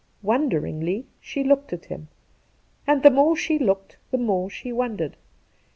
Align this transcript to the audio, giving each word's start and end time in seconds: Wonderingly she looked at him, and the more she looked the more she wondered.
Wonderingly 0.23 1.05
she 1.19 1.43
looked 1.43 1.73
at 1.73 1.85
him, 1.85 2.07
and 2.87 3.03
the 3.03 3.11
more 3.11 3.35
she 3.35 3.59
looked 3.59 3.97
the 4.09 4.17
more 4.17 4.49
she 4.49 4.73
wondered. 4.73 5.15